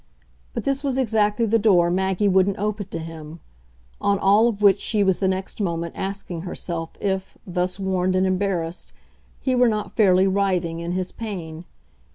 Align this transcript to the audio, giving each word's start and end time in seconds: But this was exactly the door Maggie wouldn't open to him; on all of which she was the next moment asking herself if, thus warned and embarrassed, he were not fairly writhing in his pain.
But 0.55 0.63
this 0.63 0.83
was 0.83 0.97
exactly 0.97 1.45
the 1.45 1.59
door 1.59 1.91
Maggie 1.91 2.27
wouldn't 2.27 2.57
open 2.57 2.87
to 2.87 2.97
him; 2.97 3.39
on 4.01 4.17
all 4.17 4.47
of 4.47 4.63
which 4.63 4.81
she 4.81 5.03
was 5.03 5.19
the 5.19 5.27
next 5.27 5.61
moment 5.61 5.93
asking 5.95 6.41
herself 6.41 6.89
if, 6.99 7.37
thus 7.45 7.79
warned 7.79 8.15
and 8.15 8.25
embarrassed, 8.25 8.93
he 9.39 9.53
were 9.53 9.69
not 9.69 9.91
fairly 9.95 10.25
writhing 10.25 10.79
in 10.79 10.93
his 10.93 11.11
pain. 11.11 11.65